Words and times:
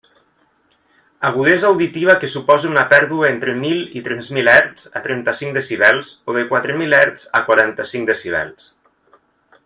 Agudesa 1.27 1.67
auditiva 1.71 2.15
que 2.23 2.29
supose 2.35 2.69
una 2.69 2.85
pèrdua 2.93 3.27
entre 3.33 3.53
mil 3.59 3.83
i 4.01 4.03
tres 4.07 4.29
mil 4.37 4.49
hertzs 4.53 4.89
a 4.99 5.05
trenta-cinc 5.07 5.55
decibels 5.59 6.09
o 6.33 6.39
de 6.39 6.45
quatre 6.53 6.79
mil 6.79 6.97
hertzs 7.01 7.29
a 7.41 7.43
quaranta-cinc 7.51 8.11
decibels. 8.13 8.73